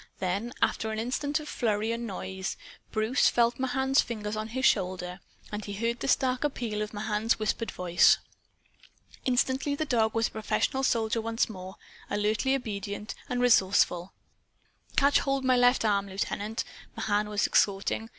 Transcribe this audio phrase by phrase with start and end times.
[0.17, 2.57] Then after an instant of flurry and noise,
[2.91, 5.19] Bruce felt Mahan's fingers on his shoulder
[5.51, 8.17] and heard the stark appeal of Mahan's whispered voice.
[9.25, 11.75] Instantly the dog was a professional soldier once more
[12.09, 14.11] alertly obedient and resourceful.
[14.97, 16.63] "Catch hold my left arm, Lieutenant!"
[16.97, 18.09] Mahan was exhorting.